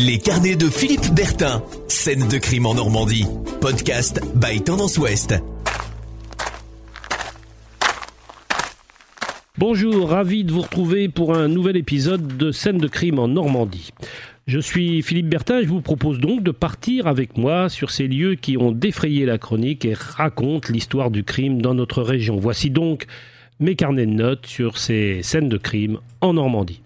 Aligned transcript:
Les 0.00 0.18
carnets 0.18 0.54
de 0.54 0.68
Philippe 0.68 1.12
Bertin. 1.12 1.60
Scène 1.88 2.28
de 2.28 2.38
crime 2.38 2.66
en 2.66 2.74
Normandie. 2.74 3.26
Podcast 3.60 4.20
by 4.36 4.62
Tendance 4.62 4.96
Ouest. 4.96 5.34
Bonjour, 9.56 10.08
ravi 10.08 10.44
de 10.44 10.52
vous 10.52 10.60
retrouver 10.60 11.08
pour 11.08 11.34
un 11.34 11.48
nouvel 11.48 11.76
épisode 11.76 12.36
de 12.36 12.52
Scène 12.52 12.78
de 12.78 12.86
crime 12.86 13.18
en 13.18 13.26
Normandie. 13.26 13.90
Je 14.46 14.60
suis 14.60 15.02
Philippe 15.02 15.30
Bertin 15.30 15.58
et 15.58 15.64
je 15.64 15.68
vous 15.68 15.80
propose 15.80 16.20
donc 16.20 16.44
de 16.44 16.52
partir 16.52 17.08
avec 17.08 17.36
moi 17.36 17.68
sur 17.68 17.90
ces 17.90 18.06
lieux 18.06 18.36
qui 18.36 18.56
ont 18.56 18.70
défrayé 18.70 19.26
la 19.26 19.38
chronique 19.38 19.84
et 19.84 19.94
racontent 19.94 20.72
l'histoire 20.72 21.10
du 21.10 21.24
crime 21.24 21.60
dans 21.60 21.74
notre 21.74 22.02
région. 22.02 22.36
Voici 22.36 22.70
donc 22.70 23.06
mes 23.58 23.74
carnets 23.74 24.06
de 24.06 24.12
notes 24.12 24.46
sur 24.46 24.78
ces 24.78 25.24
scènes 25.24 25.48
de 25.48 25.58
crime 25.58 25.98
en 26.20 26.34
Normandie. 26.34 26.82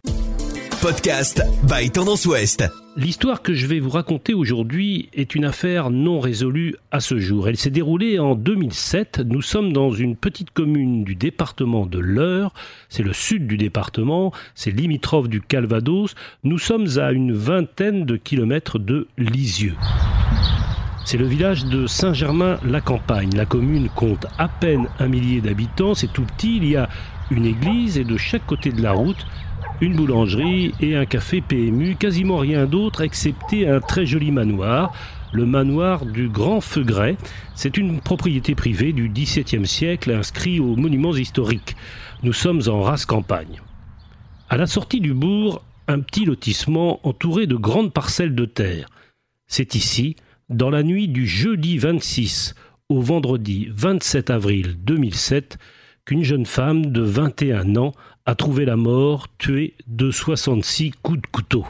Podcast 0.81 1.43
by 1.69 1.91
Tendance 1.91 2.25
Ouest. 2.25 2.65
L'histoire 2.95 3.41
que 3.41 3.55
je 3.55 3.67
vais 3.67 3.81
vous 3.81 3.89
raconter 3.89 4.35
aujourd'hui 4.35 5.09
est 5.15 5.35
une 5.35 5.47
affaire 5.47 5.89
non 5.89 6.21
résolue 6.21 6.77
à 6.91 7.01
ce 7.01 7.19
jour. 7.19 7.49
Elle 7.49 7.57
s'est 7.57 7.71
déroulée 7.71 8.19
en 8.19 8.35
2007. 8.35 9.23
Nous 9.25 9.41
sommes 9.41 9.73
dans 9.73 9.93
une 9.93 10.15
petite 10.15 10.51
commune 10.51 11.03
du 11.03 11.15
département 11.15 11.87
de 11.87 11.99
l'Eure. 11.99 12.53
C'est 12.91 13.03
le 13.03 13.15
sud 13.15 13.47
du 13.47 13.57
département. 13.57 14.31
C'est 14.55 14.73
limitrophe 14.73 15.31
du 15.31 15.41
Calvados. 15.41 16.15
Nous 16.45 16.59
sommes 16.59 16.87
à 16.99 17.13
une 17.13 17.33
vingtaine 17.33 18.05
de 18.05 18.17
kilomètres 18.17 18.79
de 18.79 19.09
Lisieux. 19.17 19.77
C'est 21.07 21.17
le 21.17 21.27
village 21.27 21.65
de 21.65 21.87
Saint-Germain-la-Campagne. 21.87 23.31
La 23.35 23.47
commune 23.47 23.89
compte 23.89 24.27
à 24.37 24.49
peine 24.49 24.89
un 24.99 25.09
millier 25.09 25.41
d'habitants. 25.41 25.95
C'est 25.95 26.13
tout 26.13 26.25
petit. 26.25 26.59
Il 26.59 26.69
y 26.69 26.77
a 26.77 26.91
une 27.31 27.47
église 27.47 27.97
et 27.97 28.05
de 28.05 28.19
chaque 28.19 28.47
côté 28.47 28.71
de 28.71 28.83
la 28.83 28.93
route, 28.93 29.27
une 29.81 29.97
boulangerie 29.97 30.75
et 30.81 30.97
un 30.97 31.07
café 31.07 31.41
PMU, 31.41 31.97
quasiment 31.97 32.39
rien 32.39 32.67
d'autre 32.67 33.01
excepté 33.01 33.69
un 33.69 33.81
très 33.81 34.07
joli 34.07 34.31
manoir, 34.31 34.93
le 35.33 35.47
manoir 35.47 36.07
du 36.07 36.29
Grand 36.29 36.61
Feugret. 36.61 37.17
C'est 37.55 37.77
une 37.77 38.01
propriété 38.01 38.55
privée 38.55 38.93
du 38.93 39.09
XVIIe 39.09 39.67
siècle 39.67 40.13
inscrit 40.13 40.61
aux 40.61 40.77
monuments 40.77 41.15
historiques. 41.15 41.77
Nous 42.23 42.33
sommes 42.33 42.63
en 42.69 42.83
race 42.83 43.07
campagne. 43.07 43.61
À 44.49 44.57
la 44.57 44.67
sortie 44.67 45.01
du 45.01 45.15
bourg, 45.15 45.65
un 45.89 46.01
petit 46.01 46.25
lotissement 46.25 47.01
entouré 47.07 47.47
de 47.47 47.57
grandes 47.57 47.93
parcelles 47.93 48.35
de 48.35 48.45
terre. 48.45 48.89
C'est 49.47 49.75
ici, 49.75 50.17
dans 50.49 50.71
la 50.71 50.83
nuit 50.83 51.09
du 51.09 51.27
jeudi 51.27 51.79
26 51.79 52.55
au 52.89 53.01
vendredi 53.01 53.69
27 53.71 54.31
avril 54.31 54.77
2007, 54.85 55.59
qu'une 56.05 56.23
jeune 56.23 56.47
femme 56.47 56.87
de 56.87 57.01
21 57.01 57.77
ans 57.77 57.93
a 58.25 58.35
trouvé 58.35 58.65
la 58.65 58.77
mort 58.77 59.27
tuée 59.39 59.75
de 59.87 60.11
66 60.11 60.93
coups 61.03 61.21
de 61.21 61.27
couteau. 61.27 61.67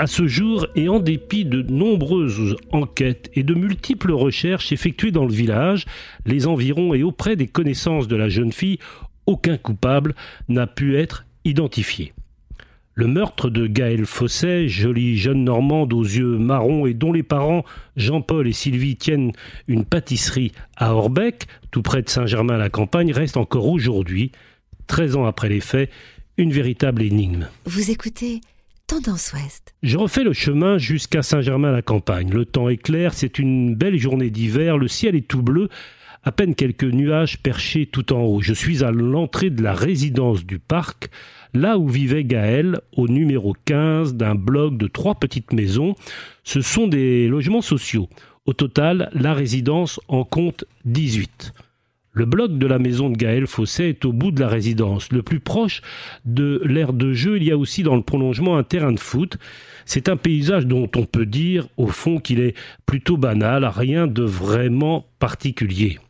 À 0.00 0.06
ce 0.06 0.28
jour, 0.28 0.66
et 0.76 0.88
en 0.88 1.00
dépit 1.00 1.44
de 1.44 1.60
nombreuses 1.62 2.56
enquêtes 2.70 3.30
et 3.34 3.42
de 3.42 3.54
multiples 3.54 4.12
recherches 4.12 4.70
effectuées 4.70 5.10
dans 5.10 5.24
le 5.24 5.32
village, 5.32 5.86
les 6.24 6.46
environs 6.46 6.94
et 6.94 7.02
auprès 7.02 7.34
des 7.34 7.48
connaissances 7.48 8.06
de 8.06 8.14
la 8.14 8.28
jeune 8.28 8.52
fille, 8.52 8.78
aucun 9.26 9.56
coupable 9.58 10.14
n'a 10.48 10.68
pu 10.68 10.96
être 10.96 11.26
identifié. 11.44 12.12
Le 12.98 13.06
meurtre 13.06 13.48
de 13.48 13.68
Gaël 13.68 14.06
Fosset, 14.06 14.66
jolie 14.66 15.18
jeune 15.18 15.44
Normande 15.44 15.92
aux 15.92 16.02
yeux 16.02 16.36
marrons 16.36 16.84
et 16.84 16.94
dont 16.94 17.12
les 17.12 17.22
parents, 17.22 17.64
Jean-Paul 17.96 18.48
et 18.48 18.52
Sylvie, 18.52 18.96
tiennent 18.96 19.30
une 19.68 19.84
pâtisserie 19.84 20.50
à 20.76 20.96
Orbec, 20.96 21.46
tout 21.70 21.82
près 21.82 22.02
de 22.02 22.08
Saint-Germain-la-Campagne, 22.08 23.12
reste 23.12 23.36
encore 23.36 23.68
aujourd'hui, 23.68 24.32
13 24.88 25.14
ans 25.14 25.26
après 25.26 25.48
les 25.48 25.60
faits, 25.60 25.92
une 26.38 26.52
véritable 26.52 27.02
énigme. 27.02 27.46
Vous 27.66 27.92
écoutez 27.92 28.40
Tendance 28.88 29.32
Ouest. 29.32 29.76
Je 29.84 29.96
refais 29.96 30.24
le 30.24 30.32
chemin 30.32 30.76
jusqu'à 30.78 31.22
Saint-Germain-la-Campagne. 31.22 32.32
Le 32.32 32.46
temps 32.46 32.68
est 32.68 32.82
clair, 32.82 33.14
c'est 33.14 33.38
une 33.38 33.76
belle 33.76 33.96
journée 33.96 34.30
d'hiver, 34.30 34.76
le 34.76 34.88
ciel 34.88 35.14
est 35.14 35.28
tout 35.28 35.42
bleu, 35.42 35.68
à 36.24 36.32
peine 36.32 36.56
quelques 36.56 36.82
nuages 36.82 37.38
perchés 37.38 37.86
tout 37.86 38.12
en 38.12 38.22
haut. 38.22 38.40
Je 38.40 38.54
suis 38.54 38.82
à 38.82 38.90
l'entrée 38.90 39.50
de 39.50 39.62
la 39.62 39.72
résidence 39.72 40.44
du 40.44 40.58
parc, 40.58 41.10
là 41.54 41.78
où 41.78 41.88
vivait 41.88 42.24
Gaël, 42.24 42.80
au 42.96 43.08
numéro 43.08 43.54
15 43.64 44.14
d'un 44.14 44.34
bloc 44.34 44.76
de 44.76 44.86
trois 44.86 45.14
petites 45.14 45.52
maisons. 45.52 45.94
Ce 46.44 46.60
sont 46.60 46.86
des 46.86 47.28
logements 47.28 47.62
sociaux. 47.62 48.08
Au 48.46 48.52
total, 48.52 49.10
la 49.12 49.34
résidence 49.34 50.00
en 50.08 50.24
compte 50.24 50.64
18. 50.84 51.52
Le 52.12 52.24
bloc 52.24 52.58
de 52.58 52.66
la 52.66 52.78
maison 52.78 53.10
de 53.10 53.16
Gaël 53.16 53.46
Fosset 53.46 53.90
est 53.90 54.04
au 54.04 54.12
bout 54.12 54.32
de 54.32 54.40
la 54.40 54.48
résidence. 54.48 55.12
Le 55.12 55.22
plus 55.22 55.38
proche 55.38 55.82
de 56.24 56.60
l'aire 56.64 56.92
de 56.92 57.12
jeu, 57.12 57.36
il 57.36 57.44
y 57.44 57.52
a 57.52 57.56
aussi 57.56 57.82
dans 57.82 57.94
le 57.94 58.02
prolongement 58.02 58.56
un 58.56 58.64
terrain 58.64 58.90
de 58.90 58.98
foot. 58.98 59.36
C'est 59.84 60.08
un 60.08 60.16
paysage 60.16 60.66
dont 60.66 60.90
on 60.96 61.04
peut 61.04 61.26
dire, 61.26 61.68
au 61.76 61.86
fond, 61.86 62.18
qu'il 62.18 62.40
est 62.40 62.56
plutôt 62.86 63.16
banal, 63.16 63.64
rien 63.64 64.06
de 64.06 64.24
vraiment 64.24 65.06
particulier. 65.20 66.00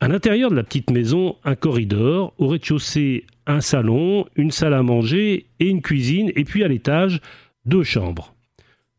À 0.00 0.08
l'intérieur 0.08 0.50
de 0.50 0.56
la 0.56 0.64
petite 0.64 0.90
maison, 0.90 1.36
un 1.44 1.54
corridor, 1.54 2.34
au 2.38 2.48
rez-de-chaussée, 2.48 3.24
un 3.46 3.60
salon, 3.60 4.26
une 4.36 4.50
salle 4.50 4.74
à 4.74 4.82
manger 4.82 5.46
et 5.60 5.68
une 5.68 5.82
cuisine, 5.82 6.32
et 6.34 6.44
puis 6.44 6.64
à 6.64 6.68
l'étage, 6.68 7.20
deux 7.64 7.82
chambres. 7.82 8.34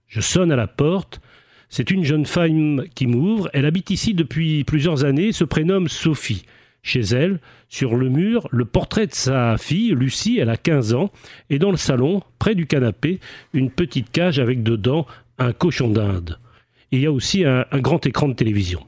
Je 0.07 0.21
sonne 0.21 0.51
à 0.51 0.55
la 0.55 0.67
porte. 0.67 1.21
C'est 1.69 1.91
une 1.91 2.03
jeune 2.03 2.25
femme 2.25 2.85
qui 2.95 3.07
m'ouvre. 3.07 3.49
Elle 3.53 3.65
habite 3.65 3.89
ici 3.89 4.13
depuis 4.13 4.63
plusieurs 4.63 5.03
années, 5.03 5.31
se 5.31 5.43
prénomme 5.43 5.89
Sophie. 5.89 6.45
Chez 6.81 7.01
elle, 7.01 7.41
sur 7.67 7.97
le 7.97 8.07
mur, 8.07 8.47
le 8.51 8.63
portrait 8.63 9.07
de 9.07 9.13
sa 9.13 9.57
fille, 9.57 9.91
Lucie, 9.91 10.39
elle 10.39 10.49
a 10.49 10.55
15 10.55 10.93
ans, 10.93 11.11
et 11.49 11.59
dans 11.59 11.71
le 11.71 11.77
salon, 11.77 12.21
près 12.39 12.55
du 12.55 12.65
canapé, 12.65 13.19
une 13.51 13.69
petite 13.69 14.09
cage 14.11 14.39
avec 14.39 14.63
dedans 14.63 15.05
un 15.37 15.51
cochon 15.51 15.89
d'Inde. 15.89 16.39
Il 16.91 17.01
y 17.01 17.05
a 17.05 17.11
aussi 17.11 17.43
un, 17.43 17.65
un 17.71 17.79
grand 17.79 18.05
écran 18.05 18.29
de 18.29 18.33
télévision. 18.33 18.85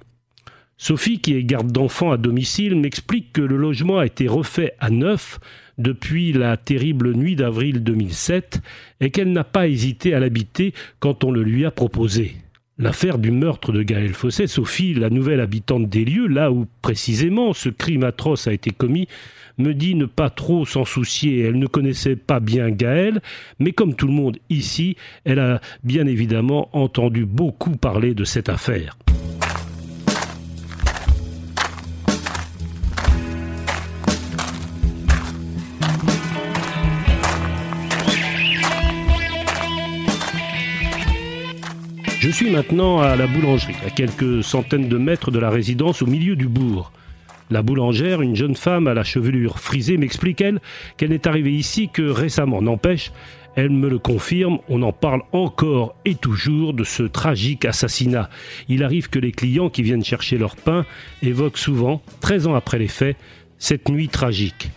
Sophie, 0.81 1.19
qui 1.19 1.35
est 1.35 1.43
garde 1.43 1.73
d'enfants 1.73 2.11
à 2.11 2.17
domicile, 2.17 2.73
m'explique 2.73 3.33
que 3.33 3.41
le 3.41 3.57
logement 3.57 3.99
a 3.99 4.05
été 4.05 4.29
refait 4.29 4.75
à 4.79 4.89
neuf 4.89 5.37
depuis 5.77 6.31
la 6.31 6.55
terrible 6.55 7.13
nuit 7.13 7.35
d'avril 7.35 7.83
2007 7.83 8.61
et 9.01 9.11
qu'elle 9.11 9.33
n'a 9.33 9.43
pas 9.43 9.67
hésité 9.67 10.13
à 10.13 10.21
l'habiter 10.21 10.73
quand 11.01 11.25
on 11.25 11.31
le 11.31 11.43
lui 11.43 11.65
a 11.65 11.71
proposé. 11.71 12.37
L'affaire 12.77 13.17
du 13.17 13.29
meurtre 13.29 13.73
de 13.73 13.83
Gaël 13.83 14.13
Fosset, 14.13 14.47
Sophie, 14.47 14.93
la 14.93 15.09
nouvelle 15.09 15.41
habitante 15.41 15.89
des 15.89 16.05
lieux, 16.05 16.27
là 16.27 16.49
où 16.49 16.65
précisément 16.81 17.51
ce 17.51 17.67
crime 17.67 18.05
atroce 18.05 18.47
a 18.47 18.53
été 18.53 18.71
commis, 18.71 19.09
me 19.57 19.73
dit 19.73 19.95
ne 19.95 20.05
pas 20.05 20.29
trop 20.29 20.65
s'en 20.65 20.85
soucier. 20.85 21.41
Elle 21.41 21.59
ne 21.59 21.67
connaissait 21.67 22.15
pas 22.15 22.39
bien 22.39 22.71
Gaël, 22.71 23.21
mais 23.59 23.73
comme 23.73 23.95
tout 23.95 24.07
le 24.07 24.13
monde 24.13 24.37
ici, 24.49 24.95
elle 25.25 25.39
a 25.39 25.59
bien 25.83 26.07
évidemment 26.07 26.69
entendu 26.71 27.25
beaucoup 27.25 27.75
parler 27.75 28.13
de 28.13 28.23
cette 28.23 28.47
affaire. 28.47 28.97
Je 42.19 42.29
suis 42.29 42.51
maintenant 42.51 42.99
à 42.99 43.15
la 43.15 43.27
boulangerie, 43.27 43.77
à 43.87 43.89
quelques 43.89 44.43
centaines 44.43 44.89
de 44.89 44.97
mètres 44.97 45.31
de 45.31 45.39
la 45.39 45.49
résidence 45.49 46.01
au 46.01 46.05
milieu 46.05 46.35
du 46.35 46.49
bourg. 46.49 46.91
La 47.49 47.61
boulangère, 47.61 48.21
une 48.21 48.35
jeune 48.35 48.57
femme 48.57 48.87
à 48.87 48.93
la 48.93 49.05
chevelure 49.05 49.57
frisée, 49.57 49.95
m'explique, 49.95 50.41
elle, 50.41 50.59
qu'elle 50.97 51.11
n'est 51.11 51.29
arrivée 51.29 51.53
ici 51.53 51.87
que 51.87 52.01
récemment. 52.01 52.61
N'empêche, 52.61 53.13
elle 53.55 53.69
me 53.69 53.87
le 53.87 53.99
confirme, 53.99 54.59
on 54.67 54.81
en 54.81 54.91
parle 54.91 55.21
encore 55.31 55.95
et 56.03 56.15
toujours 56.15 56.73
de 56.73 56.83
ce 56.83 57.03
tragique 57.03 57.63
assassinat. 57.63 58.29
Il 58.67 58.83
arrive 58.83 59.09
que 59.09 59.19
les 59.19 59.31
clients 59.31 59.69
qui 59.69 59.81
viennent 59.81 60.03
chercher 60.03 60.37
leur 60.37 60.57
pain 60.57 60.85
évoquent 61.23 61.57
souvent, 61.57 62.01
13 62.19 62.47
ans 62.47 62.55
après 62.55 62.79
les 62.79 62.89
faits, 62.89 63.15
cette 63.59 63.87
nuit 63.87 64.09
tragique. 64.09 64.71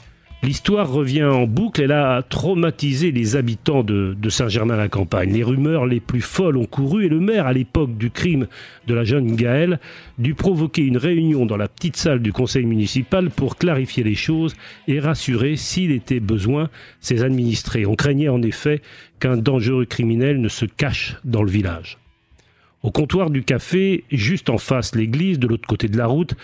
L'histoire 0.45 0.91
revient 0.91 1.23
en 1.23 1.47
boucle, 1.47 1.83
elle 1.83 1.93
a 1.93 2.21
traumatisé 2.21 3.13
les 3.13 3.37
habitants 3.37 3.85
de, 3.85 4.17
Saint-Germain-la-Campagne. 4.29 5.33
Les 5.33 5.45
rumeurs 5.45 5.87
les 5.87 6.01
plus 6.01 6.21
folles 6.21 6.57
ont 6.57 6.67
couru 6.67 7.07
et 7.07 7.09
le 7.09 7.21
maire, 7.21 7.47
à 7.47 7.53
l'époque 7.53 7.97
du 7.97 8.11
crime 8.11 8.49
de 8.89 8.95
la 8.95 9.05
jeune 9.05 9.37
Gaëlle, 9.37 9.79
dut 10.19 10.35
provoquer 10.35 10.83
une 10.83 10.97
réunion 10.97 11.47
dans 11.47 11.57
la 11.57 11.69
petite 11.69 11.97
salle 11.97 12.19
du 12.19 12.33
conseil 12.33 12.67
municipal 12.67 13.31
pour 13.31 13.57
clarifier 13.57 14.03
les 14.03 14.17
choses 14.17 14.57
et 14.89 14.99
rassurer, 14.99 15.55
s'il 15.55 15.93
était 15.93 16.19
besoin, 16.19 16.71
ses 16.99 17.23
administrés. 17.23 17.87
On 17.87 17.95
craignait 17.95 18.29
en 18.29 18.43
effet 18.43 18.83
qu'un 19.21 19.37
dangereux 19.37 19.85
criminel 19.85 20.41
ne 20.41 20.49
se 20.49 20.65
cache 20.65 21.19
dans 21.25 21.45
le 21.45 21.53
village. 21.53 21.99
Au 22.83 22.91
comptoir 22.91 23.31
du 23.31 23.45
café, 23.45 24.05
juste 24.11 24.51
en 24.51 24.59
face 24.59 24.97
l'église, 24.97 25.39
de 25.39 25.47
l'autre 25.47 25.69
côté 25.69 25.87
de 25.87 25.97
la 25.97 26.07
route, 26.07 26.35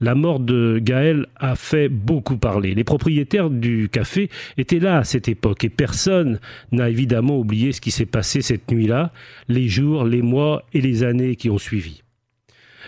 la 0.00 0.14
mort 0.14 0.38
de 0.38 0.78
Gaël 0.80 1.26
a 1.36 1.56
fait 1.56 1.88
beaucoup 1.88 2.36
parler. 2.36 2.74
Les 2.74 2.84
propriétaires 2.84 3.50
du 3.50 3.88
café 3.88 4.30
étaient 4.56 4.78
là 4.78 4.98
à 4.98 5.04
cette 5.04 5.28
époque 5.28 5.64
et 5.64 5.70
personne 5.70 6.38
n'a 6.70 6.88
évidemment 6.88 7.38
oublié 7.38 7.72
ce 7.72 7.80
qui 7.80 7.90
s'est 7.90 8.06
passé 8.06 8.42
cette 8.42 8.70
nuit-là, 8.70 9.12
les 9.48 9.68
jours, 9.68 10.04
les 10.04 10.22
mois 10.22 10.62
et 10.72 10.80
les 10.80 11.02
années 11.02 11.34
qui 11.34 11.50
ont 11.50 11.58
suivi. 11.58 12.02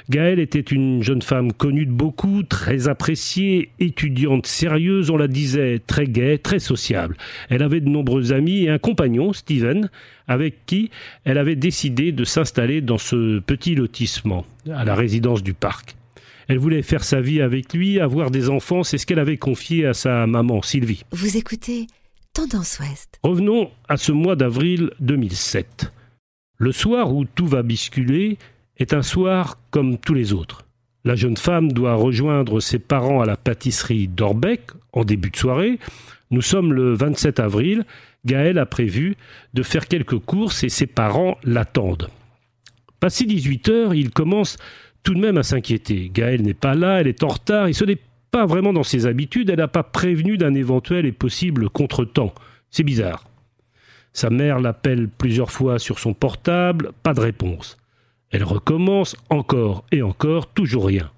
Gaëlle 0.08 0.40
était 0.40 0.60
une 0.60 1.02
jeune 1.02 1.22
femme 1.22 1.52
connue 1.52 1.86
de 1.86 1.92
beaucoup, 1.92 2.42
très 2.42 2.88
appréciée, 2.88 3.70
étudiante 3.78 4.46
sérieuse, 4.46 5.10
on 5.10 5.16
la 5.16 5.28
disait, 5.28 5.80
très 5.86 6.06
gaie, 6.06 6.38
très 6.38 6.58
sociable. 6.58 7.16
Elle 7.48 7.62
avait 7.62 7.80
de 7.80 7.88
nombreux 7.88 8.32
amis 8.32 8.64
et 8.64 8.70
un 8.70 8.78
compagnon, 8.78 9.32
Steven, 9.32 9.90
avec 10.26 10.66
qui 10.66 10.90
elle 11.24 11.38
avait 11.38 11.56
décidé 11.56 12.12
de 12.12 12.24
s'installer 12.24 12.80
dans 12.80 12.98
ce 12.98 13.40
petit 13.40 13.74
lotissement, 13.74 14.46
à 14.72 14.84
la 14.84 14.94
résidence 14.94 15.42
du 15.42 15.54
parc. 15.54 15.96
Elle 16.48 16.58
voulait 16.58 16.82
faire 16.82 17.04
sa 17.04 17.20
vie 17.20 17.40
avec 17.40 17.72
lui, 17.74 18.00
avoir 18.00 18.30
des 18.30 18.48
enfants, 18.48 18.82
c'est 18.82 18.98
ce 18.98 19.06
qu'elle 19.06 19.20
avait 19.20 19.36
confié 19.36 19.86
à 19.86 19.94
sa 19.94 20.26
maman, 20.26 20.62
Sylvie. 20.62 21.04
Vous 21.12 21.36
écoutez 21.36 21.86
Tendance 22.32 22.78
Ouest. 22.80 23.18
Revenons 23.22 23.70
à 23.88 23.96
ce 23.96 24.12
mois 24.12 24.36
d'avril 24.36 24.90
2007. 25.00 25.92
Le 26.58 26.72
soir 26.72 27.14
où 27.14 27.24
tout 27.24 27.46
va 27.46 27.62
bisculer, 27.62 28.36
est 28.80 28.94
un 28.94 29.02
soir 29.02 29.58
comme 29.70 29.98
tous 29.98 30.14
les 30.14 30.32
autres. 30.32 30.64
La 31.04 31.14
jeune 31.14 31.36
femme 31.36 31.72
doit 31.72 31.94
rejoindre 31.94 32.60
ses 32.60 32.78
parents 32.78 33.20
à 33.20 33.26
la 33.26 33.36
pâtisserie 33.36 34.08
d'Orbeck 34.08 34.70
en 34.92 35.04
début 35.04 35.30
de 35.30 35.36
soirée. 35.36 35.78
Nous 36.30 36.42
sommes 36.42 36.72
le 36.72 36.94
27 36.94 37.40
avril. 37.40 37.84
Gaël 38.26 38.58
a 38.58 38.66
prévu 38.66 39.16
de 39.54 39.62
faire 39.62 39.86
quelques 39.86 40.18
courses 40.18 40.62
et 40.62 40.68
ses 40.68 40.86
parents 40.86 41.38
l'attendent. 41.42 42.08
Passé 43.00 43.24
18 43.24 43.68
heures, 43.70 43.94
il 43.94 44.10
commence 44.10 44.58
tout 45.02 45.14
de 45.14 45.20
même 45.20 45.38
à 45.38 45.42
s'inquiéter. 45.42 46.10
Gaël 46.12 46.42
n'est 46.42 46.52
pas 46.52 46.74
là, 46.74 47.00
elle 47.00 47.06
est 47.06 47.24
en 47.24 47.28
retard 47.28 47.68
et 47.68 47.72
ce 47.72 47.84
n'est 47.84 47.98
pas 48.30 48.44
vraiment 48.44 48.74
dans 48.74 48.82
ses 48.82 49.06
habitudes. 49.06 49.48
Elle 49.48 49.58
n'a 49.58 49.68
pas 49.68 49.82
prévenu 49.82 50.36
d'un 50.36 50.54
éventuel 50.54 51.06
et 51.06 51.12
possible 51.12 51.70
contretemps. 51.70 52.34
C'est 52.70 52.82
bizarre. 52.82 53.26
Sa 54.12 54.28
mère 54.28 54.60
l'appelle 54.60 55.08
plusieurs 55.08 55.50
fois 55.50 55.78
sur 55.78 55.98
son 55.98 56.12
portable, 56.12 56.92
pas 57.02 57.14
de 57.14 57.20
réponse. 57.20 57.78
Elle 58.30 58.44
recommence 58.44 59.16
encore 59.28 59.84
et 59.90 60.02
encore, 60.02 60.52
toujours 60.52 60.86
rien. 60.86 61.10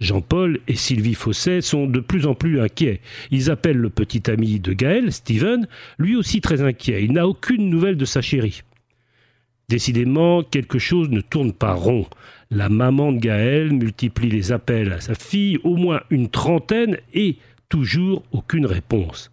Jean-Paul 0.00 0.58
et 0.66 0.74
Sylvie 0.74 1.14
Fosset 1.14 1.60
sont 1.60 1.86
de 1.86 2.00
plus 2.00 2.26
en 2.26 2.34
plus 2.34 2.60
inquiets. 2.60 3.00
Ils 3.30 3.50
appellent 3.50 3.76
le 3.76 3.90
petit 3.90 4.28
ami 4.28 4.58
de 4.58 4.72
Gaël, 4.72 5.12
Steven, 5.12 5.68
lui 5.98 6.16
aussi 6.16 6.40
très 6.40 6.60
inquiet. 6.60 7.04
Il 7.04 7.12
n'a 7.12 7.28
aucune 7.28 7.70
nouvelle 7.70 7.96
de 7.96 8.04
sa 8.04 8.20
chérie. 8.20 8.62
Décidément, 9.68 10.42
quelque 10.42 10.80
chose 10.80 11.08
ne 11.08 11.20
tourne 11.20 11.52
pas 11.52 11.74
rond. 11.74 12.06
La 12.50 12.68
maman 12.68 13.12
de 13.12 13.20
Gaël 13.20 13.72
multiplie 13.72 14.28
les 14.28 14.50
appels 14.50 14.92
à 14.92 15.00
sa 15.00 15.14
fille, 15.14 15.58
au 15.62 15.76
moins 15.76 16.00
une 16.10 16.28
trentaine, 16.28 16.98
et 17.14 17.36
toujours 17.68 18.24
aucune 18.32 18.66
réponse. 18.66 19.30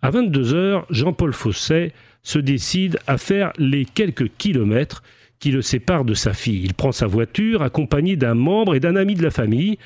À 0.00 0.10
22 0.10 0.54
heures, 0.54 0.86
Jean-Paul 0.88 1.34
Fosset 1.34 1.92
se 2.22 2.38
décide 2.38 2.98
à 3.06 3.18
faire 3.18 3.52
les 3.58 3.84
quelques 3.84 4.30
kilomètres 4.38 5.02
qui 5.42 5.50
le 5.50 5.60
sépare 5.60 6.04
de 6.04 6.14
sa 6.14 6.34
fille. 6.34 6.62
Il 6.62 6.72
prend 6.72 6.92
sa 6.92 7.08
voiture, 7.08 7.62
accompagné 7.62 8.14
d'un 8.14 8.34
membre 8.34 8.76
et 8.76 8.80
d'un 8.80 8.94
ami 8.94 9.16
de 9.16 9.24
la 9.24 9.32
famille, 9.32 9.76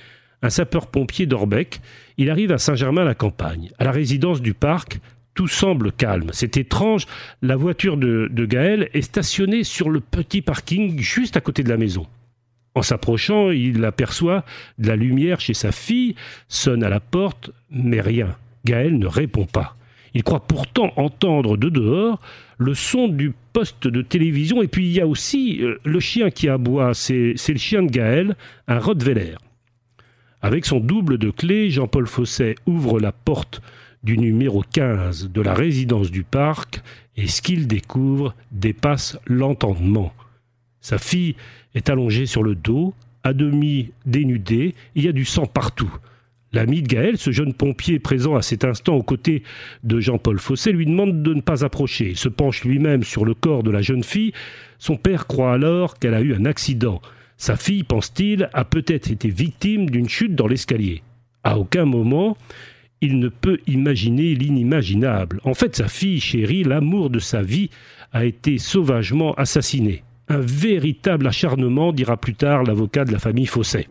un 0.43 0.51
sapeur-pompier 0.51 1.25
d'Orbeck. 1.25 1.81
Il 2.19 2.29
arrive 2.29 2.53
à 2.53 2.59
Saint-Germain-la-Campagne. 2.59 3.71
À 3.79 3.85
la 3.85 3.91
résidence 3.91 4.43
du 4.43 4.53
parc, 4.53 5.01
tout 5.33 5.49
semble 5.49 5.93
calme. 5.93 6.29
C'est 6.33 6.59
étrange, 6.59 7.07
la 7.41 7.57
voiture 7.57 7.97
de, 7.97 8.29
de 8.31 8.45
Gaël 8.45 8.91
est 8.93 9.01
stationnée 9.01 9.65
sur 9.65 9.89
le 9.89 10.01
petit 10.01 10.43
parking 10.43 10.99
juste 10.99 11.39
à 11.39 11.41
côté 11.41 11.63
de 11.63 11.71
la 11.71 11.79
maison. 11.79 12.07
En 12.75 12.83
s'approchant, 12.83 13.51
il 13.51 13.83
aperçoit 13.87 14.45
de 14.77 14.89
la 14.89 14.97
lumière 14.97 15.41
chez 15.41 15.55
sa 15.55 15.73
fille, 15.73 16.17
sonne 16.49 16.85
à 16.85 16.91
la 16.91 17.01
porte, 17.01 17.51
mais 17.71 18.03
rien. 18.03 18.37
Gaël 18.67 18.99
ne 18.99 19.07
répond 19.07 19.47
pas. 19.47 19.76
Il 20.17 20.23
croit 20.23 20.41
pourtant 20.41 20.95
entendre 20.97 21.59
de 21.59 21.69
dehors 21.69 22.23
le 22.57 22.73
son 22.73 23.07
du 23.07 23.35
poste 23.53 23.87
de 23.87 24.01
télévision. 24.01 24.63
Et 24.63 24.67
puis 24.67 24.87
il 24.87 24.93
y 24.93 25.01
a 25.03 25.07
aussi 25.07 25.59
euh, 25.61 25.79
le 25.85 26.01
chien 26.01 26.31
qui 26.31 26.49
aboie. 26.49 26.95
C'est 26.95 27.35
le 27.47 27.59
chien 27.59 27.83
de 27.83 27.91
Gaël, 27.91 28.35
un 28.67 28.79
Rottweiler. 28.79 29.35
Avec 30.41 30.65
son 30.65 30.81
double 30.81 31.19
de 31.19 31.29
clé, 31.29 31.69
Jean-Paul 31.69 32.07
Fosset 32.07 32.55
ouvre 32.65 32.99
la 32.99 33.13
porte 33.13 33.61
du 34.05 34.17
numéro 34.17 34.65
15 34.73 35.33
de 35.33 35.41
la 35.43 35.53
résidence 35.53 36.11
du 36.11 36.23
parc 36.23 36.81
et 37.19 37.27
ce 37.27 37.43
qu'il 37.43 37.67
découvre 37.67 38.35
dépasse 38.53 39.19
l'entendement. 39.27 40.15
Sa 40.81 40.97
fille 40.97 41.37
est 41.75 41.91
allongée 41.91 42.25
sur 42.25 42.43
le 42.43 42.55
dos, 42.55 42.95
à 43.23 43.35
demi 43.35 43.91
dénudée, 44.07 44.75
il 44.95 45.05
y 45.05 45.09
a 45.09 45.13
du 45.13 45.27
sang 45.27 45.45
partout. 45.45 45.95
L'ami 46.57 46.81
de 46.81 46.89
Gaël, 46.89 47.19
ce 47.19 47.33
jeune 47.33 47.53
pompier 47.53 47.99
présent 47.99 48.35
à 48.35 48.41
cet 48.41 48.65
instant 48.65 48.95
aux 48.95 49.03
côtés 49.03 49.43
de 49.85 50.01
Jean-Paul 50.01 50.39
Fossé, 50.39 50.73
lui 50.73 50.87
demande 50.87 51.23
de 51.23 51.35
ne 51.35 51.43
pas 51.43 51.67
approcher. 51.67 52.09
Il 52.09 52.17
se 52.17 52.31
penche 52.31 52.65
lui-même 52.65 53.03
sur 53.03 53.27
le 53.27 53.35
corps 53.35 53.63
de 53.63 53.71
la 53.71 53.83
jeune 53.83 54.03
fille. 54.03 54.33
Son 54.79 54.97
père 54.97 55.27
croit 55.27 55.53
alors 55.53 55.99
qu'elle 55.99 56.15
a 56.15 56.23
eu 56.23 56.33
un 56.35 56.47
accident. 56.47 57.03
Sa 57.37 57.57
fille, 57.57 57.83
pense-t-il, 57.83 58.49
a 58.55 58.65
peut-être 58.65 59.11
été 59.11 59.29
victime 59.29 59.91
d'une 59.91 60.09
chute 60.09 60.35
dans 60.35 60.47
l'escalier. 60.47 61.03
À 61.45 61.59
aucun 61.59 61.85
moment, 61.85 62.39
il 63.03 63.19
ne 63.19 63.29
peut 63.29 63.59
imaginer 63.67 64.35
l'inimaginable. 64.35 65.43
En 65.45 65.53
fait, 65.53 65.77
sa 65.77 65.89
fille 65.89 66.21
chérie, 66.21 66.65
l'amour 66.65 67.11
de 67.11 67.19
sa 67.19 67.43
vie, 67.43 67.69
a 68.15 68.25
été 68.25 68.57
sauvagement 68.57 69.35
assassiné. 69.35 70.05
Un 70.29 70.41
véritable 70.41 71.27
acharnement, 71.27 71.93
dira 71.93 72.17
plus 72.17 72.35
tard 72.35 72.63
l'avocat 72.63 73.05
de 73.05 73.13
la 73.13 73.19
famille 73.19 73.45
Fosset. 73.45 73.89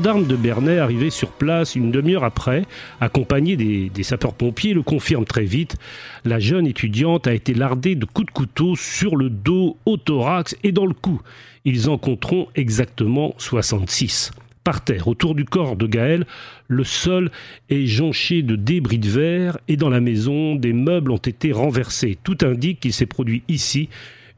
Gendarmes 0.00 0.26
de 0.26 0.36
Bernay, 0.36 0.78
arrivés 0.78 1.10
sur 1.10 1.30
place 1.30 1.74
une 1.74 1.90
demi-heure 1.90 2.24
après, 2.24 2.64
accompagnés 3.02 3.58
des, 3.58 4.02
sapeurs-pompiers, 4.02 4.72
le 4.72 4.80
confirment 4.80 5.26
très 5.26 5.44
vite. 5.44 5.76
La 6.24 6.38
jeune 6.38 6.66
étudiante 6.66 7.26
a 7.26 7.34
été 7.34 7.52
lardée 7.52 7.96
de 7.96 8.06
coups 8.06 8.28
de 8.28 8.30
couteau 8.30 8.76
sur 8.76 9.14
le 9.14 9.28
dos, 9.28 9.76
au 9.84 9.98
thorax 9.98 10.56
et 10.64 10.72
dans 10.72 10.86
le 10.86 10.94
cou. 10.94 11.20
Ils 11.66 11.90
en 11.90 11.98
compteront 11.98 12.48
exactement 12.54 13.34
66. 13.36 14.30
Par 14.64 14.82
terre, 14.82 15.06
autour 15.06 15.34
du 15.34 15.44
corps 15.44 15.76
de 15.76 15.86
Gaël, 15.86 16.24
le 16.68 16.84
sol 16.84 17.30
est 17.68 17.84
jonché 17.84 18.40
de 18.40 18.56
débris 18.56 19.00
de 19.00 19.08
verre 19.08 19.58
et 19.68 19.76
dans 19.76 19.90
la 19.90 20.00
maison, 20.00 20.54
des 20.54 20.72
meubles 20.72 21.10
ont 21.10 21.18
été 21.18 21.52
renversés. 21.52 22.16
Tout 22.24 22.38
indique 22.40 22.80
qu'il 22.80 22.94
s'est 22.94 23.04
produit 23.04 23.42
ici 23.48 23.90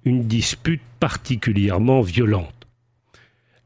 une 0.04 0.24
dispute 0.24 0.82
particulièrement 0.98 2.00
violente. 2.00 2.61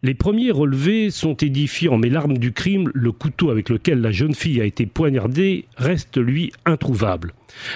Les 0.03 0.15
premiers 0.15 0.51
relevés 0.51 1.11
sont 1.11 1.35
édifiants, 1.35 1.97
mais 1.97 2.11
l'arme 2.11 2.37
du 2.37 2.53
crime, 2.53 2.91
le 2.93 3.13
couteau 3.13 3.51
avec 3.51 3.71
lequel 3.71 4.01
la 4.01 4.11
jeune 4.11 4.35
fille 4.35 4.61
a 4.61 4.65
été 4.65 4.85
poignardée, 4.85 5.65
reste 5.76 6.19
lui 6.19 6.53
introuvable. 6.67 7.33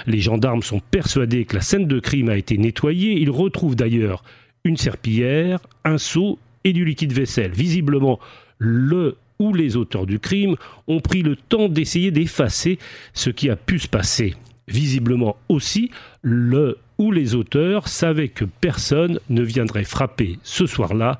Les 0.06 0.20
gendarmes 0.20 0.62
sont 0.62 0.80
persuadés 0.90 1.46
que 1.46 1.56
la 1.56 1.62
scène 1.62 1.86
de 1.86 1.98
crime 1.98 2.28
a 2.28 2.36
été 2.36 2.58
nettoyée. 2.58 3.18
Ils 3.18 3.30
retrouvent 3.30 3.74
d'ailleurs 3.74 4.22
une 4.64 4.76
serpillière, 4.76 5.60
un 5.84 5.96
seau 5.96 6.38
et 6.64 6.74
du 6.74 6.84
liquide 6.84 7.12
vaisselle. 7.12 7.52
Visiblement, 7.52 8.20
le 8.58 9.16
ou 9.38 9.54
les 9.54 9.76
auteurs 9.76 10.04
du 10.04 10.18
crime 10.18 10.56
ont 10.86 11.00
pris 11.00 11.22
le 11.22 11.34
temps 11.34 11.68
d'essayer 11.68 12.10
d'effacer 12.10 12.78
ce 13.14 13.30
qui 13.30 13.48
a 13.48 13.56
pu 13.56 13.78
se 13.78 13.88
passer. 13.88 14.34
Visiblement 14.68 15.36
aussi, 15.48 15.90
le 16.20 16.76
ou 16.98 17.12
les 17.12 17.34
auteurs 17.34 17.88
savaient 17.88 18.28
que 18.28 18.44
personne 18.44 19.18
ne 19.30 19.42
viendrait 19.42 19.84
frapper 19.84 20.38
ce 20.42 20.66
soir-là 20.66 21.18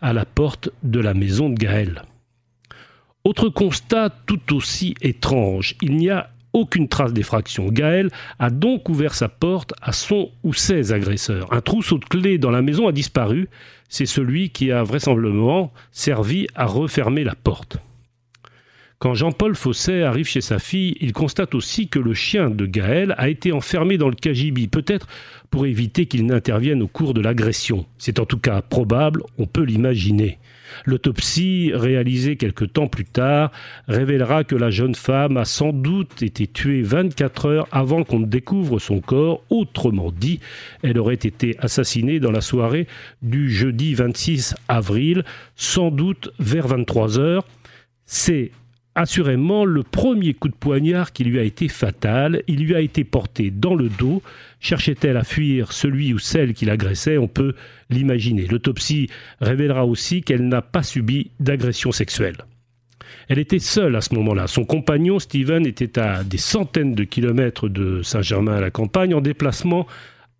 à 0.00 0.12
la 0.12 0.24
porte 0.24 0.70
de 0.82 1.00
la 1.00 1.14
maison 1.14 1.50
de 1.50 1.54
Gaël. 1.54 2.02
Autre 3.24 3.48
constat 3.48 4.10
tout 4.26 4.54
aussi 4.54 4.94
étrange, 5.00 5.74
il 5.82 5.96
n'y 5.96 6.10
a 6.10 6.30
aucune 6.52 6.88
trace 6.88 7.12
d'effraction. 7.12 7.68
Gaël 7.68 8.10
a 8.38 8.50
donc 8.50 8.88
ouvert 8.88 9.14
sa 9.14 9.28
porte 9.28 9.74
à 9.82 9.92
son 9.92 10.30
ou 10.42 10.54
ses 10.54 10.92
agresseurs. 10.92 11.52
Un 11.52 11.60
trousseau 11.60 11.98
de 11.98 12.04
clés 12.04 12.38
dans 12.38 12.50
la 12.50 12.62
maison 12.62 12.88
a 12.88 12.92
disparu. 12.92 13.48
C'est 13.88 14.06
celui 14.06 14.50
qui 14.50 14.72
a 14.72 14.82
vraisemblablement 14.82 15.72
servi 15.92 16.46
à 16.54 16.66
refermer 16.66 17.24
la 17.24 17.34
porte. 17.34 17.78
Quand 18.98 19.12
Jean-Paul 19.12 19.54
Fosset 19.54 20.04
arrive 20.04 20.26
chez 20.26 20.40
sa 20.40 20.58
fille, 20.58 20.96
il 21.02 21.12
constate 21.12 21.54
aussi 21.54 21.88
que 21.88 21.98
le 21.98 22.14
chien 22.14 22.48
de 22.48 22.64
Gaël 22.64 23.14
a 23.18 23.28
été 23.28 23.52
enfermé 23.52 23.98
dans 23.98 24.08
le 24.08 24.14
cagibi, 24.14 24.68
peut-être 24.68 25.06
pour 25.50 25.66
éviter 25.66 26.06
qu'il 26.06 26.24
n'intervienne 26.24 26.82
au 26.82 26.88
cours 26.88 27.12
de 27.12 27.20
l'agression. 27.20 27.84
C'est 27.98 28.20
en 28.20 28.24
tout 28.24 28.38
cas 28.38 28.62
probable, 28.62 29.22
on 29.36 29.46
peut 29.46 29.64
l'imaginer. 29.64 30.38
L'autopsie, 30.86 31.72
réalisée 31.74 32.36
quelque 32.36 32.64
temps 32.64 32.86
plus 32.88 33.04
tard, 33.04 33.52
révélera 33.86 34.44
que 34.44 34.56
la 34.56 34.70
jeune 34.70 34.94
femme 34.94 35.36
a 35.36 35.44
sans 35.44 35.74
doute 35.74 36.22
été 36.22 36.46
tuée 36.46 36.80
24 36.80 37.46
heures 37.46 37.68
avant 37.72 38.02
qu'on 38.02 38.20
ne 38.20 38.26
découvre 38.26 38.78
son 38.78 39.00
corps. 39.00 39.42
Autrement 39.50 40.10
dit, 40.10 40.40
elle 40.82 40.98
aurait 40.98 41.14
été 41.14 41.54
assassinée 41.58 42.18
dans 42.18 42.32
la 42.32 42.40
soirée 42.40 42.86
du 43.20 43.50
jeudi 43.50 43.92
26 43.92 44.54
avril, 44.68 45.22
sans 45.54 45.90
doute 45.90 46.30
vers 46.38 46.66
23 46.66 47.18
heures. 47.18 47.44
C'est 48.06 48.52
assurément 48.96 49.64
le 49.64 49.82
premier 49.82 50.34
coup 50.34 50.48
de 50.48 50.54
poignard 50.54 51.12
qui 51.12 51.22
lui 51.22 51.38
a 51.38 51.42
été 51.42 51.68
fatal. 51.68 52.42
Il 52.48 52.64
lui 52.64 52.74
a 52.74 52.80
été 52.80 53.04
porté 53.04 53.52
dans 53.52 53.74
le 53.74 53.88
dos. 53.88 54.22
Cherchait-elle 54.58 55.18
à 55.18 55.22
fuir 55.22 55.70
celui 55.72 56.12
ou 56.14 56.18
celle 56.18 56.54
qui 56.54 56.64
l'agressait? 56.64 57.18
On 57.18 57.28
peut 57.28 57.54
l'imaginer. 57.90 58.46
L'autopsie 58.46 59.08
révélera 59.40 59.86
aussi 59.86 60.22
qu'elle 60.22 60.48
n'a 60.48 60.62
pas 60.62 60.82
subi 60.82 61.30
d'agression 61.38 61.92
sexuelle. 61.92 62.38
Elle 63.28 63.38
était 63.38 63.58
seule 63.58 63.94
à 63.96 64.00
ce 64.00 64.14
moment-là. 64.14 64.46
Son 64.46 64.64
compagnon, 64.64 65.18
Steven, 65.18 65.66
était 65.66 65.98
à 65.98 66.24
des 66.24 66.38
centaines 66.38 66.94
de 66.94 67.04
kilomètres 67.04 67.68
de 67.68 68.00
Saint-Germain 68.02 68.56
à 68.56 68.60
la 68.60 68.70
campagne, 68.70 69.14
en 69.14 69.20
déplacement 69.20 69.86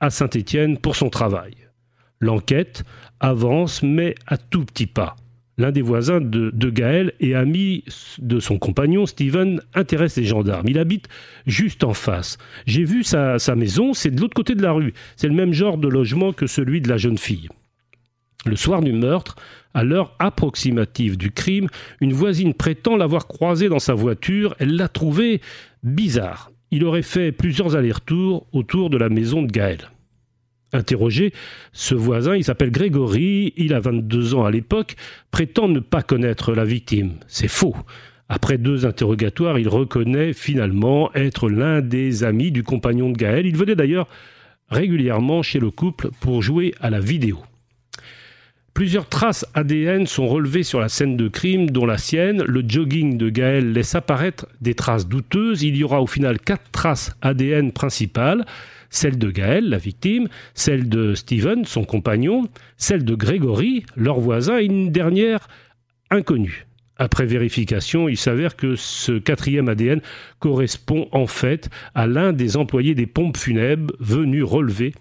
à 0.00 0.08
Saint-Étienne 0.10 0.78
pour 0.78 0.96
son 0.96 1.10
travail. 1.10 1.52
L'enquête 2.20 2.84
avance, 3.20 3.82
mais 3.82 4.14
à 4.26 4.38
tout 4.38 4.64
petit 4.64 4.86
pas. 4.86 5.16
L'un 5.58 5.72
des 5.72 5.80
voisins 5.80 6.20
de, 6.20 6.70
Gaël 6.70 7.14
et 7.18 7.34
ami 7.34 7.82
de 8.18 8.40
son 8.40 8.58
compagnon, 8.58 9.06
Steven, 9.06 9.62
intéresse 9.74 10.16
les 10.16 10.24
gendarmes. 10.24 10.68
Il 10.68 10.78
habite 10.78 11.08
juste 11.46 11.82
en 11.82 11.94
face. 11.94 12.36
J'ai 12.66 12.84
vu 12.84 13.02
sa, 13.02 13.38
maison, 13.56 13.94
c'est 13.94 14.10
de 14.10 14.20
l'autre 14.20 14.34
côté 14.34 14.54
de 14.54 14.62
la 14.62 14.72
rue. 14.72 14.92
C'est 15.16 15.28
le 15.28 15.34
même 15.34 15.54
genre 15.54 15.78
de 15.78 15.88
logement 15.88 16.34
que 16.34 16.46
celui 16.46 16.82
de 16.82 16.90
la 16.90 16.98
jeune 16.98 17.16
fille. 17.16 17.48
Le 18.44 18.54
soir 18.54 18.82
du 18.82 18.92
meurtre, 18.92 19.36
à 19.72 19.82
l'heure 19.82 20.14
approximative 20.18 21.16
du 21.16 21.30
crime, 21.30 21.68
une 22.02 22.12
voisine 22.12 22.52
prétend 22.52 22.96
l'avoir 22.96 23.26
croisé 23.26 23.70
dans 23.70 23.78
sa 23.78 23.94
voiture. 23.94 24.54
Elle 24.58 24.76
l'a 24.76 24.88
trouvé 24.88 25.40
bizarre. 25.82 26.50
Il 26.70 26.84
aurait 26.84 27.02
fait 27.02 27.32
plusieurs 27.32 27.76
allers-retours 27.76 28.46
autour 28.52 28.90
de 28.90 28.98
la 28.98 29.08
maison 29.08 29.42
de 29.42 29.50
Gaël. 29.50 29.90
Interrogé, 30.76 31.32
ce 31.72 31.94
voisin, 31.94 32.36
il 32.36 32.44
s'appelle 32.44 32.70
Grégory, 32.70 33.54
il 33.56 33.74
a 33.74 33.80
22 33.80 34.34
ans 34.34 34.44
à 34.44 34.50
l'époque, 34.50 34.96
prétend 35.30 35.68
ne 35.68 35.80
pas 35.80 36.02
connaître 36.02 36.52
la 36.52 36.64
victime. 36.64 37.14
C'est 37.26 37.48
faux. 37.48 37.74
Après 38.28 38.58
deux 38.58 38.86
interrogatoires, 38.86 39.58
il 39.58 39.68
reconnaît 39.68 40.32
finalement 40.32 41.12
être 41.14 41.48
l'un 41.48 41.80
des 41.80 42.24
amis 42.24 42.50
du 42.50 42.62
compagnon 42.62 43.10
de 43.10 43.16
Gaël. 43.16 43.46
Il 43.46 43.56
venait 43.56 43.76
d'ailleurs 43.76 44.08
régulièrement 44.68 45.42
chez 45.42 45.60
le 45.60 45.70
couple 45.70 46.10
pour 46.20 46.42
jouer 46.42 46.74
à 46.80 46.90
la 46.90 47.00
vidéo. 47.00 47.38
Plusieurs 48.74 49.08
traces 49.08 49.46
ADN 49.54 50.06
sont 50.06 50.26
relevées 50.26 50.62
sur 50.62 50.80
la 50.80 50.90
scène 50.90 51.16
de 51.16 51.28
crime, 51.28 51.70
dont 51.70 51.86
la 51.86 51.96
sienne. 51.96 52.42
Le 52.42 52.62
jogging 52.66 53.16
de 53.16 53.30
Gaël 53.30 53.72
laisse 53.72 53.94
apparaître 53.94 54.46
des 54.60 54.74
traces 54.74 55.08
douteuses. 55.08 55.62
Il 55.62 55.76
y 55.76 55.84
aura 55.84 56.02
au 56.02 56.06
final 56.06 56.38
quatre 56.38 56.70
traces 56.72 57.16
ADN 57.22 57.72
principales 57.72 58.44
celle 58.96 59.18
de 59.18 59.30
Gaël, 59.30 59.68
la 59.68 59.78
victime, 59.78 60.28
celle 60.54 60.88
de 60.88 61.14
Steven, 61.14 61.64
son 61.64 61.84
compagnon, 61.84 62.48
celle 62.76 63.04
de 63.04 63.14
Grégory, 63.14 63.84
leur 63.94 64.18
voisin, 64.18 64.58
et 64.58 64.64
une 64.64 64.90
dernière 64.90 65.48
inconnue. 66.10 66.66
Après 66.96 67.26
vérification, 67.26 68.08
il 68.08 68.16
s'avère 68.16 68.56
que 68.56 68.74
ce 68.74 69.12
quatrième 69.18 69.68
ADN 69.68 70.00
correspond 70.38 71.08
en 71.12 71.26
fait 71.26 71.68
à 71.94 72.06
l'un 72.06 72.32
des 72.32 72.56
employés 72.56 72.94
des 72.94 73.06
pompes 73.06 73.36
funèbres 73.36 73.94
venus 74.00 74.44
relever 74.44 74.94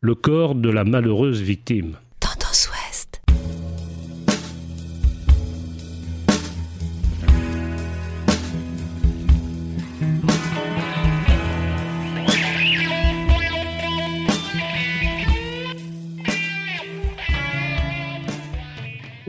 le 0.00 0.14
corps 0.14 0.54
de 0.54 0.68
la 0.68 0.84
malheureuse 0.84 1.40
victime. 1.40 1.96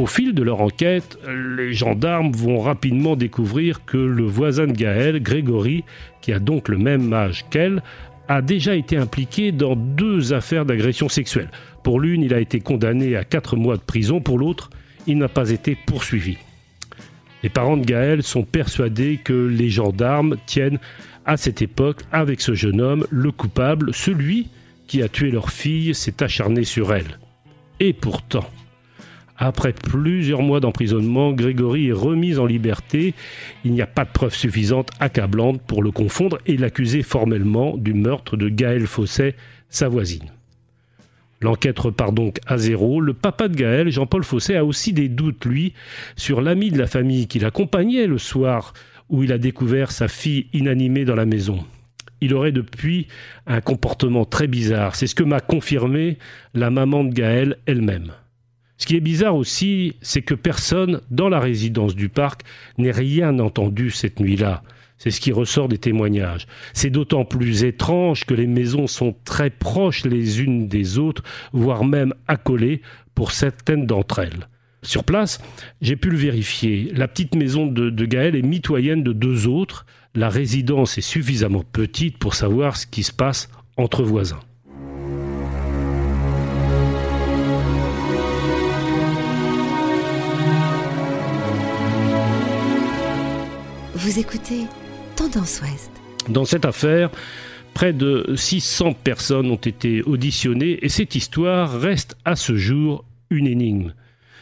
Fil 0.09 0.33
de 0.33 0.43
leur 0.43 0.61
enquête, 0.61 1.17
les 1.27 1.73
gendarmes 1.73 2.31
vont 2.31 2.59
rapidement 2.59 3.15
découvrir 3.15 3.85
que 3.85 3.97
le 3.97 4.23
voisin 4.23 4.67
de 4.67 4.73
Gaël, 4.73 5.21
Grégory, 5.21 5.83
qui 6.21 6.33
a 6.33 6.39
donc 6.39 6.67
le 6.67 6.77
même 6.77 7.13
âge 7.13 7.45
qu'elle, 7.49 7.81
a 8.27 8.41
déjà 8.41 8.75
été 8.75 8.97
impliqué 8.97 9.51
dans 9.51 9.75
deux 9.75 10.33
affaires 10.33 10.65
d'agression 10.65 11.09
sexuelle. 11.09 11.49
Pour 11.83 11.99
l'une, 11.99 12.21
il 12.21 12.33
a 12.33 12.39
été 12.39 12.59
condamné 12.59 13.15
à 13.15 13.23
quatre 13.23 13.55
mois 13.55 13.77
de 13.77 13.81
prison, 13.81 14.21
pour 14.21 14.37
l'autre, 14.37 14.69
il 15.07 15.17
n'a 15.17 15.27
pas 15.27 15.49
été 15.49 15.75
poursuivi. 15.75 16.37
Les 17.41 17.49
parents 17.49 17.77
de 17.77 17.85
Gaël 17.85 18.21
sont 18.21 18.43
persuadés 18.43 19.19
que 19.23 19.33
les 19.33 19.69
gendarmes 19.69 20.35
tiennent 20.45 20.79
à 21.25 21.37
cette 21.37 21.61
époque 21.61 22.01
avec 22.11 22.41
ce 22.41 22.53
jeune 22.53 22.81
homme 22.81 23.05
le 23.09 23.31
coupable, 23.31 23.93
celui 23.93 24.47
qui 24.87 25.01
a 25.01 25.07
tué 25.07 25.31
leur 25.31 25.49
fille, 25.49 25.95
s'est 25.95 26.21
acharné 26.21 26.63
sur 26.63 26.93
elle. 26.93 27.19
Et 27.79 27.93
pourtant, 27.93 28.49
après 29.39 29.71
plusieurs 29.71 30.41
mois 30.41 30.59
d'emprisonnement, 30.59 31.31
Grégory 31.31 31.87
est 31.87 31.93
remis 31.93 32.37
en 32.37 32.45
liberté. 32.45 33.13
Il 33.63 33.71
n'y 33.71 33.81
a 33.81 33.87
pas 33.87 34.03
de 34.03 34.11
preuves 34.11 34.35
suffisantes 34.35 34.91
accablantes 34.99 35.61
pour 35.61 35.81
le 35.81 35.91
confondre 35.91 36.37
et 36.45 36.57
l'accuser 36.57 37.03
formellement 37.03 37.77
du 37.77 37.93
meurtre 37.93 38.35
de 38.35 38.49
Gaël 38.49 38.85
Fosset, 38.85 39.35
sa 39.69 39.87
voisine. 39.87 40.29
L'enquête 41.39 41.79
repart 41.79 42.13
donc 42.13 42.39
à 42.47 42.57
zéro. 42.57 42.99
Le 42.99 43.13
papa 43.13 43.47
de 43.47 43.55
Gaël, 43.55 43.89
Jean-Paul 43.89 44.25
Fosset, 44.25 44.57
a 44.57 44.65
aussi 44.65 44.91
des 44.91 45.07
doutes, 45.07 45.45
lui, 45.45 45.73
sur 46.17 46.41
l'ami 46.41 46.69
de 46.69 46.77
la 46.77 46.87
famille 46.87 47.27
qui 47.27 47.39
l'accompagnait 47.39 48.07
le 48.07 48.17
soir 48.17 48.73
où 49.07 49.23
il 49.23 49.31
a 49.31 49.37
découvert 49.37 49.91
sa 49.91 50.09
fille 50.09 50.47
inanimée 50.51 51.05
dans 51.05 51.15
la 51.15 51.25
maison. 51.25 51.63
Il 52.19 52.33
aurait 52.33 52.51
depuis 52.51 53.07
un 53.47 53.61
comportement 53.61 54.25
très 54.25 54.47
bizarre. 54.47 54.95
C'est 54.95 55.07
ce 55.07 55.15
que 55.15 55.23
m'a 55.23 55.39
confirmé 55.39 56.17
la 56.53 56.69
maman 56.69 57.05
de 57.05 57.13
Gaël 57.13 57.57
elle-même. 57.65 58.11
Ce 58.79 58.87
qui 58.87 58.95
est 58.95 59.01
bizarre 59.01 59.35
aussi, 59.35 59.97
c'est 60.01 60.21
que 60.21 60.33
personne 60.33 61.01
dans 61.11 61.27
la 61.27 61.39
résidence 61.39 61.95
du 61.95 62.07
parc 62.07 62.43
n'ait 62.77 62.91
rien 62.91 63.37
entendu 63.39 63.91
cette 63.91 64.21
nuit-là. 64.21 64.63
C'est 64.97 65.11
ce 65.11 65.19
qui 65.21 65.33
ressort 65.33 65.67
des 65.67 65.77
témoignages. 65.77 66.47
C'est 66.73 66.89
d'autant 66.89 67.25
plus 67.25 67.65
étrange 67.65 68.25
que 68.25 68.33
les 68.33 68.47
maisons 68.47 68.87
sont 68.87 69.15
très 69.25 69.49
proches 69.49 70.05
les 70.05 70.41
unes 70.41 70.67
des 70.67 70.97
autres, 70.97 71.23
voire 71.51 71.83
même 71.83 72.13
accolées 72.27 72.81
pour 73.15 73.33
certaines 73.33 73.85
d'entre 73.85 74.19
elles. 74.19 74.47
Sur 74.81 75.03
place, 75.03 75.41
j'ai 75.81 75.97
pu 75.97 76.09
le 76.09 76.17
vérifier. 76.17 76.91
La 76.95 77.09
petite 77.09 77.35
maison 77.35 77.65
de, 77.65 77.89
de 77.89 78.05
Gaël 78.05 78.35
est 78.35 78.41
mitoyenne 78.41 79.03
de 79.03 79.11
deux 79.11 79.47
autres. 79.47 79.85
La 80.15 80.29
résidence 80.29 80.97
est 80.97 81.01
suffisamment 81.01 81.63
petite 81.69 82.17
pour 82.17 82.33
savoir 82.33 82.77
ce 82.77 82.87
qui 82.87 83.03
se 83.03 83.11
passe 83.11 83.49
entre 83.75 84.03
voisins. 84.03 84.39
Vous 94.01 94.17
écoutez 94.17 94.61
Tendance 95.17 95.59
Ouest. 95.61 95.91
Dans 96.29 96.45
cette 96.45 96.63
affaire, 96.63 97.09
près 97.73 97.91
de 97.91 98.33
600 98.33 98.93
personnes 98.93 99.51
ont 99.51 99.55
été 99.55 100.03
auditionnées 100.03 100.79
et 100.81 100.87
cette 100.87 101.15
histoire 101.15 101.77
reste 101.77 102.15
à 102.23 102.37
ce 102.37 102.55
jour 102.55 103.03
une 103.29 103.45
énigme. 103.45 103.93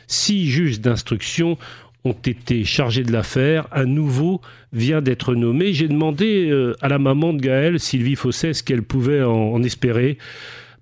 Six 0.05 0.47
juges 0.47 0.79
d'instruction 0.79 1.57
ont 2.05 2.11
été 2.11 2.65
chargés 2.65 3.01
de 3.01 3.11
l'affaire. 3.11 3.67
Un 3.71 3.85
nouveau 3.85 4.41
vient 4.73 5.01
d'être 5.01 5.33
nommé. 5.33 5.73
J'ai 5.73 5.87
demandé 5.87 6.51
euh, 6.51 6.75
à 6.81 6.87
la 6.87 6.99
maman 6.99 7.33
de 7.33 7.41
Gaël, 7.41 7.79
Sylvie 7.79 8.15
Fosset, 8.15 8.53
ce 8.53 8.61
qu'elle 8.61 8.83
pouvait 8.83 9.23
en 9.23 9.63
espérer. 9.63 10.19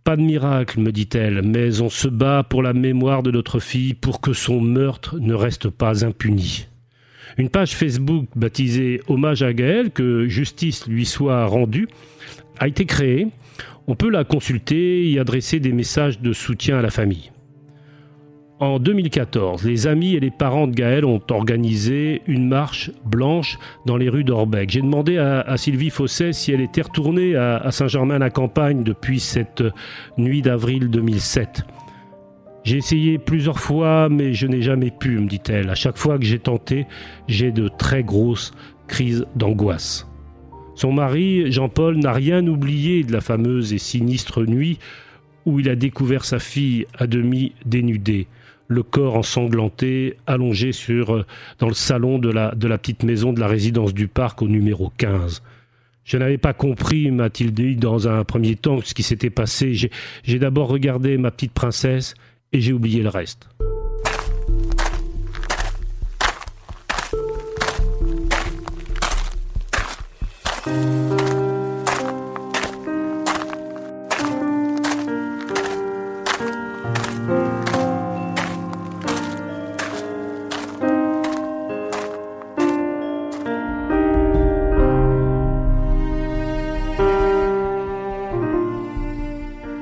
Pas 0.03 0.17
de 0.17 0.21
miracle, 0.21 0.81
me 0.81 0.91
dit-elle, 0.91 1.43
mais 1.43 1.79
on 1.79 1.89
se 1.89 2.09
bat 2.09 2.43
pour 2.43 2.61
la 2.61 2.73
mémoire 2.73 3.23
de 3.23 3.31
notre 3.31 3.61
fille, 3.61 3.93
pour 3.93 4.19
que 4.19 4.33
son 4.33 4.59
meurtre 4.59 5.17
ne 5.17 5.33
reste 5.33 5.69
pas 5.69 6.03
impuni. 6.03 6.67
Une 7.37 7.49
page 7.49 7.75
Facebook 7.75 8.27
baptisée 8.35 9.01
Hommage 9.07 9.43
à 9.43 9.53
Gaël, 9.53 9.91
que 9.91 10.27
justice 10.27 10.87
lui 10.87 11.05
soit 11.05 11.45
rendue, 11.45 11.87
a 12.59 12.67
été 12.67 12.85
créée. 12.85 13.27
On 13.87 13.95
peut 13.95 14.09
la 14.09 14.23
consulter 14.23 15.03
et 15.03 15.09
y 15.09 15.19
adresser 15.19 15.59
des 15.59 15.73
messages 15.73 16.21
de 16.21 16.33
soutien 16.33 16.79
à 16.79 16.81
la 16.81 16.89
famille. 16.89 17.31
En 18.61 18.79
2014, 18.79 19.65
les 19.65 19.85
amis 19.85 20.15
et 20.15 20.21
les 20.21 20.31
parents 20.31 20.67
de 20.67 20.73
Gaël 20.73 21.03
ont 21.03 21.21
organisé 21.29 22.21
une 22.25 22.47
marche 22.47 22.89
blanche 23.03 23.59
dans 23.85 23.97
les 23.97 24.07
rues 24.07 24.23
d'Orbec. 24.23 24.69
J'ai 24.69 24.81
demandé 24.81 25.17
à, 25.17 25.57
Sylvie 25.57 25.89
Fosset 25.89 26.31
si 26.31 26.53
elle 26.53 26.61
était 26.61 26.83
retournée 26.83 27.35
à, 27.35 27.57
à 27.57 27.71
Saint-Germain-la-Campagne 27.71 28.83
depuis 28.83 29.19
cette 29.19 29.61
nuit 30.17 30.41
d'avril 30.41 30.89
2007. 30.89 31.65
J'ai 32.65 32.77
essayé 32.77 33.19
plusieurs 33.19 33.59
fois, 33.59 34.09
mais 34.09 34.33
je 34.33 34.47
n'ai 34.47 34.63
jamais 34.63 34.89
pu, 34.89 35.19
me 35.19 35.27
dit-elle. 35.27 35.69
À 35.69 35.75
chaque 35.75 35.97
fois 35.97 36.17
que 36.17 36.25
j'ai 36.25 36.39
tenté, 36.39 36.87
j'ai 37.27 37.51
de 37.51 37.67
très 37.67 38.03
grosses 38.03 38.53
crises 38.87 39.25
d'angoisse. 39.35 40.07
Son 40.73 40.91
mari, 40.91 41.51
Jean-Paul, 41.51 41.97
n'a 41.97 42.11
rien 42.11 42.45
oublié 42.47 43.03
de 43.03 43.13
la 43.13 43.21
fameuse 43.21 43.71
et 43.71 43.77
sinistre 43.77 44.43
nuit 44.43 44.79
où 45.45 45.59
il 45.59 45.69
a 45.69 45.75
découvert 45.75 46.25
sa 46.25 46.39
fille 46.39 46.87
à 46.97 47.05
demi 47.05 47.53
dénudée, 47.67 48.25
le 48.67 48.81
corps 48.81 49.15
ensanglanté, 49.15 50.17
allongé 50.25 50.71
sur, 50.71 51.23
dans 51.59 51.67
le 51.67 51.75
salon 51.75 52.17
de 52.17 52.31
la, 52.31 52.55
de 52.55 52.67
la 52.67 52.79
petite 52.79 53.03
maison 53.03 53.31
de 53.31 53.39
la 53.39 53.47
résidence 53.47 53.93
du 53.93 54.07
parc 54.07 54.41
au 54.41 54.47
numéro 54.47 54.91
15. 54.97 55.43
Je 56.03 56.17
n'avais 56.17 56.39
pas 56.39 56.53
compris, 56.53 57.11
m'a-t-il 57.11 57.53
dit 57.53 57.75
dans 57.75 58.07
un 58.07 58.23
premier 58.23 58.55
temps, 58.55 58.79
ce 58.83 58.95
qui 58.95 59.03
s'était 59.03 59.29
passé. 59.29 59.75
J'ai 60.23 60.39
d'abord 60.39 60.67
regardé 60.67 61.19
ma 61.19 61.29
petite 61.29 61.53
princesse 61.53 62.15
et 62.55 62.61
j'ai 62.61 62.71
oublié 62.71 63.03
le 63.03 63.09
reste. 63.09 63.49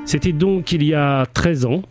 C'était 0.05 0.31
donc 0.31 0.71
il 0.71 0.83
y 0.83 0.93
a 0.95 1.25
13 1.33 1.65
ans, 1.65 1.81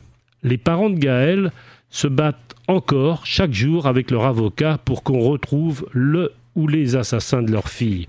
les 0.42 0.58
parents 0.58 0.90
de 0.90 0.98
Gaël 0.98 1.52
se 1.90 2.06
battent 2.08 2.54
encore 2.68 3.26
chaque 3.26 3.52
jour 3.52 3.86
avec 3.86 4.10
leur 4.10 4.24
avocat 4.24 4.78
pour 4.84 5.02
qu'on 5.02 5.20
retrouve 5.20 5.86
le 5.92 6.32
ou 6.54 6.66
les 6.66 6.96
assassins 6.96 7.42
de 7.42 7.50
leur 7.50 7.68
fille. 7.68 8.06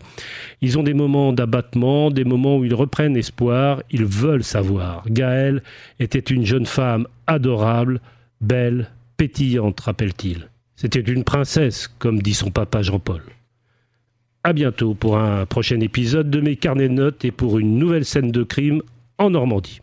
Ils 0.62 0.78
ont 0.78 0.84
des 0.84 0.94
moments 0.94 1.32
d'abattement, 1.32 2.12
des 2.12 2.26
moments 2.26 2.58
où 2.58 2.66
ils 2.66 2.74
reprennent 2.74 3.16
espoir, 3.16 3.82
ils 3.90 4.06
veulent 4.06 4.44
savoir. 4.44 5.04
Gaëlle 5.10 5.64
était 6.00 6.20
une 6.20 6.46
jeune 6.46 6.66
femme 6.66 7.08
adorable, 7.28 8.02
belle, 8.42 8.90
pétillante, 9.18 9.80
rappelle-t-il. 9.80 10.50
C'était 10.76 11.00
une 11.00 11.24
princesse, 11.24 11.88
comme 12.00 12.22
dit 12.22 12.34
son 12.34 12.52
papa 12.52 12.82
Jean-Paul. 12.82 13.22
À 14.44 14.52
bientôt 14.52 14.94
pour 14.94 15.18
un 15.18 15.46
prochain 15.46 15.80
épisode 15.80 16.30
de 16.30 16.42
mes 16.42 16.58
carnets 16.58 16.90
de 16.90 16.94
notes 16.94 17.24
et 17.24 17.32
pour 17.32 17.60
une 17.60 17.78
nouvelle 17.78 18.04
scène 18.04 18.32
de 18.32 18.44
crime 18.44 18.82
en 19.18 19.30
Normandie. 19.30 19.83